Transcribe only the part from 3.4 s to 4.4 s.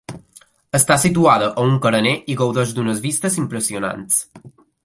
impressionants.